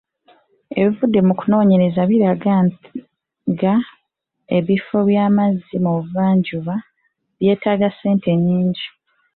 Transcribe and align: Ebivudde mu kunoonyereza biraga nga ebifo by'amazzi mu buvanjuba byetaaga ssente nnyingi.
Ebivudde 0.79 1.19
mu 1.27 1.33
kunoonyereza 1.39 2.01
biraga 2.09 2.53
nga 3.51 3.75
ebifo 4.57 4.97
by'amazzi 5.07 5.75
mu 5.83 5.91
buvanjuba 5.97 6.75
byetaaga 7.37 7.87
ssente 7.93 8.29
nnyingi. 8.35 8.85